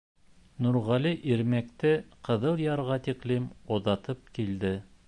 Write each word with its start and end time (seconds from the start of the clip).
Нурғәле 0.65 1.11
Ирмәкте 1.33 1.93
Ҡыҙыл 2.29 2.59
ярға 2.65 2.99
тиклем 3.09 3.47
оҙатып 3.79 4.35
килде. 4.41 4.79